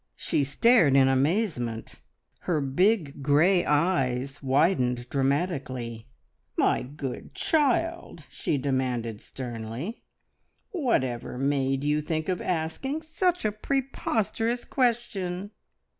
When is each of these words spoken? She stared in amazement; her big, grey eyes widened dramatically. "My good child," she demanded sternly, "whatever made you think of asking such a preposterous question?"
She 0.15 0.43
stared 0.43 0.95
in 0.95 1.07
amazement; 1.07 1.99
her 2.49 2.59
big, 2.59 3.21
grey 3.21 3.63
eyes 3.63 4.41
widened 4.41 5.07
dramatically. 5.11 6.07
"My 6.57 6.81
good 6.81 7.35
child," 7.35 8.23
she 8.27 8.57
demanded 8.57 9.21
sternly, 9.21 10.01
"whatever 10.71 11.37
made 11.37 11.83
you 11.83 12.01
think 12.01 12.29
of 12.29 12.41
asking 12.41 13.03
such 13.03 13.45
a 13.45 13.51
preposterous 13.51 14.65
question?" 14.65 15.51